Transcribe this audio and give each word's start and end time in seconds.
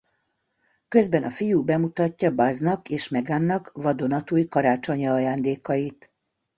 Közben 0.87 1.23
a 1.23 1.29
fiú 1.29 1.63
bemutatja 1.63 2.31
Buzz-nak 2.35 2.89
és 2.89 3.07
Megan-nak 3.09 3.71
vadonatúj 3.73 4.47
karácsonyi 4.47 5.07
ajándékait. 5.07 6.13